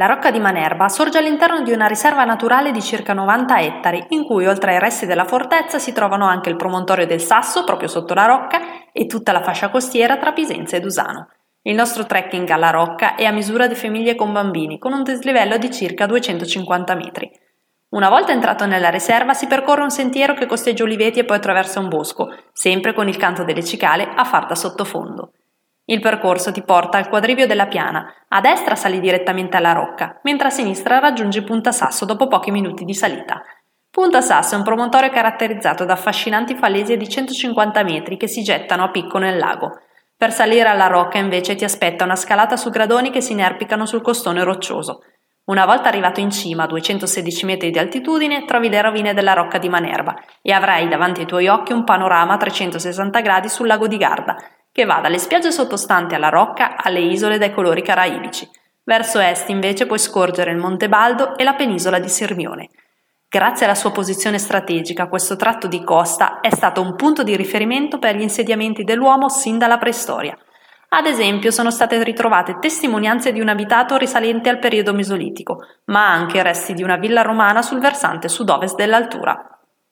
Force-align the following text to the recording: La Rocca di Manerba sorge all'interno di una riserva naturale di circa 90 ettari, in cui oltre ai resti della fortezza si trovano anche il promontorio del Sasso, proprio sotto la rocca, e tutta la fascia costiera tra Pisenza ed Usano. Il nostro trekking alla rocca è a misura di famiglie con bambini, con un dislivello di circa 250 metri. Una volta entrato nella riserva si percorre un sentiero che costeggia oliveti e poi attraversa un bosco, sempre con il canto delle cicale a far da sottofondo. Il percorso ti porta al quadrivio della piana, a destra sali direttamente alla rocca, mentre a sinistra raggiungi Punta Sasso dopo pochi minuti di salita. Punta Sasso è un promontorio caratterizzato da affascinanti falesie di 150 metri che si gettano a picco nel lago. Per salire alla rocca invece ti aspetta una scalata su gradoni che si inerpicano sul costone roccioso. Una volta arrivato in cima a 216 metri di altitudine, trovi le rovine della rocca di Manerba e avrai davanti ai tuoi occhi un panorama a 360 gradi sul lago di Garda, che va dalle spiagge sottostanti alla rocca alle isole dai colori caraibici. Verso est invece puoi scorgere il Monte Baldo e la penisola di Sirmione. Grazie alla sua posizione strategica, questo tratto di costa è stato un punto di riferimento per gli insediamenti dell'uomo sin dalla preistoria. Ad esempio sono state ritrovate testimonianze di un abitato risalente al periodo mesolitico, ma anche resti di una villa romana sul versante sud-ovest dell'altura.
La 0.00 0.06
Rocca 0.06 0.30
di 0.30 0.40
Manerba 0.40 0.88
sorge 0.88 1.18
all'interno 1.18 1.60
di 1.60 1.72
una 1.72 1.86
riserva 1.86 2.24
naturale 2.24 2.72
di 2.72 2.80
circa 2.80 3.12
90 3.12 3.60
ettari, 3.60 4.06
in 4.08 4.24
cui 4.24 4.46
oltre 4.46 4.72
ai 4.72 4.78
resti 4.78 5.04
della 5.04 5.26
fortezza 5.26 5.78
si 5.78 5.92
trovano 5.92 6.24
anche 6.24 6.48
il 6.48 6.56
promontorio 6.56 7.04
del 7.04 7.20
Sasso, 7.20 7.64
proprio 7.64 7.86
sotto 7.86 8.14
la 8.14 8.24
rocca, 8.24 8.60
e 8.92 9.04
tutta 9.04 9.32
la 9.32 9.42
fascia 9.42 9.68
costiera 9.68 10.16
tra 10.16 10.32
Pisenza 10.32 10.76
ed 10.76 10.86
Usano. 10.86 11.28
Il 11.64 11.74
nostro 11.74 12.06
trekking 12.06 12.48
alla 12.48 12.70
rocca 12.70 13.14
è 13.14 13.26
a 13.26 13.30
misura 13.30 13.66
di 13.66 13.74
famiglie 13.74 14.14
con 14.14 14.32
bambini, 14.32 14.78
con 14.78 14.94
un 14.94 15.02
dislivello 15.02 15.58
di 15.58 15.70
circa 15.70 16.06
250 16.06 16.94
metri. 16.94 17.30
Una 17.90 18.08
volta 18.08 18.32
entrato 18.32 18.64
nella 18.64 18.88
riserva 18.88 19.34
si 19.34 19.46
percorre 19.48 19.82
un 19.82 19.90
sentiero 19.90 20.32
che 20.32 20.46
costeggia 20.46 20.84
oliveti 20.84 21.18
e 21.18 21.26
poi 21.26 21.36
attraversa 21.36 21.78
un 21.78 21.90
bosco, 21.90 22.34
sempre 22.54 22.94
con 22.94 23.06
il 23.06 23.18
canto 23.18 23.44
delle 23.44 23.62
cicale 23.62 24.08
a 24.16 24.24
far 24.24 24.46
da 24.46 24.54
sottofondo. 24.54 25.32
Il 25.90 25.98
percorso 25.98 26.52
ti 26.52 26.62
porta 26.62 26.98
al 26.98 27.08
quadrivio 27.08 27.48
della 27.48 27.66
piana, 27.66 28.14
a 28.28 28.40
destra 28.40 28.76
sali 28.76 29.00
direttamente 29.00 29.56
alla 29.56 29.72
rocca, 29.72 30.20
mentre 30.22 30.46
a 30.46 30.50
sinistra 30.50 31.00
raggiungi 31.00 31.42
Punta 31.42 31.72
Sasso 31.72 32.04
dopo 32.04 32.28
pochi 32.28 32.52
minuti 32.52 32.84
di 32.84 32.94
salita. 32.94 33.42
Punta 33.90 34.20
Sasso 34.20 34.54
è 34.54 34.56
un 34.56 34.62
promontorio 34.62 35.10
caratterizzato 35.10 35.84
da 35.84 35.94
affascinanti 35.94 36.54
falesie 36.54 36.96
di 36.96 37.08
150 37.08 37.82
metri 37.82 38.16
che 38.16 38.28
si 38.28 38.44
gettano 38.44 38.84
a 38.84 38.90
picco 38.90 39.18
nel 39.18 39.36
lago. 39.36 39.80
Per 40.16 40.30
salire 40.30 40.68
alla 40.68 40.86
rocca 40.86 41.18
invece 41.18 41.56
ti 41.56 41.64
aspetta 41.64 42.04
una 42.04 42.14
scalata 42.14 42.56
su 42.56 42.70
gradoni 42.70 43.10
che 43.10 43.20
si 43.20 43.32
inerpicano 43.32 43.84
sul 43.84 44.00
costone 44.00 44.44
roccioso. 44.44 45.00
Una 45.46 45.66
volta 45.66 45.88
arrivato 45.88 46.20
in 46.20 46.30
cima 46.30 46.62
a 46.62 46.66
216 46.68 47.46
metri 47.46 47.70
di 47.72 47.80
altitudine, 47.80 48.44
trovi 48.44 48.68
le 48.68 48.80
rovine 48.80 49.12
della 49.12 49.32
rocca 49.32 49.58
di 49.58 49.68
Manerba 49.68 50.14
e 50.40 50.52
avrai 50.52 50.86
davanti 50.86 51.22
ai 51.22 51.26
tuoi 51.26 51.48
occhi 51.48 51.72
un 51.72 51.82
panorama 51.82 52.34
a 52.34 52.36
360 52.36 53.20
gradi 53.22 53.48
sul 53.48 53.66
lago 53.66 53.88
di 53.88 53.96
Garda, 53.96 54.36
che 54.72 54.84
va 54.84 55.00
dalle 55.00 55.18
spiagge 55.18 55.50
sottostanti 55.50 56.14
alla 56.14 56.28
rocca 56.28 56.76
alle 56.76 57.00
isole 57.00 57.38
dai 57.38 57.52
colori 57.52 57.82
caraibici. 57.82 58.48
Verso 58.84 59.20
est 59.20 59.48
invece 59.48 59.86
puoi 59.86 59.98
scorgere 59.98 60.50
il 60.50 60.56
Monte 60.56 60.88
Baldo 60.88 61.36
e 61.36 61.44
la 61.44 61.54
penisola 61.54 61.98
di 61.98 62.08
Sirmione. 62.08 62.68
Grazie 63.28 63.66
alla 63.66 63.76
sua 63.76 63.92
posizione 63.92 64.38
strategica, 64.38 65.06
questo 65.06 65.36
tratto 65.36 65.68
di 65.68 65.84
costa 65.84 66.40
è 66.40 66.50
stato 66.50 66.82
un 66.82 66.96
punto 66.96 67.22
di 67.22 67.36
riferimento 67.36 67.98
per 67.98 68.16
gli 68.16 68.22
insediamenti 68.22 68.82
dell'uomo 68.82 69.28
sin 69.28 69.58
dalla 69.58 69.78
preistoria. 69.78 70.36
Ad 70.92 71.06
esempio 71.06 71.52
sono 71.52 71.70
state 71.70 72.02
ritrovate 72.02 72.58
testimonianze 72.58 73.30
di 73.30 73.40
un 73.40 73.48
abitato 73.48 73.96
risalente 73.96 74.48
al 74.48 74.58
periodo 74.58 74.92
mesolitico, 74.92 75.64
ma 75.84 76.10
anche 76.10 76.42
resti 76.42 76.74
di 76.74 76.82
una 76.82 76.96
villa 76.96 77.22
romana 77.22 77.62
sul 77.62 77.78
versante 77.78 78.28
sud-ovest 78.28 78.74
dell'altura. 78.74 79.59